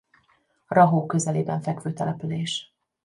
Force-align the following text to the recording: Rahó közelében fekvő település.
Rahó 0.67 1.05
közelében 1.05 1.61
fekvő 1.61 1.93
település. 1.93 2.73